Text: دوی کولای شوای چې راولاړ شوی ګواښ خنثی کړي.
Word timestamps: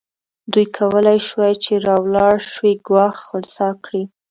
دوی 0.51 0.65
کولای 0.77 1.19
شوای 1.27 1.53
چې 1.63 1.73
راولاړ 1.87 2.35
شوی 2.51 2.73
ګواښ 2.87 3.15
خنثی 3.27 3.69
کړي. 3.83 4.03